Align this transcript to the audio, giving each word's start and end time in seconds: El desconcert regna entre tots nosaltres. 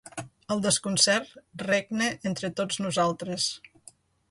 El 0.53 0.61
desconcert 0.61 1.35
regna 1.65 2.09
entre 2.31 2.51
tots 2.63 2.83
nosaltres. 2.87 3.49